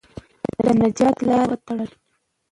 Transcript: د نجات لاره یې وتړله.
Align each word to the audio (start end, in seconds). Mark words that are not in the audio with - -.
د 0.63 0.65
نجات 0.81 1.15
لاره 1.27 1.45
یې 1.47 1.49
وتړله. 1.59 1.95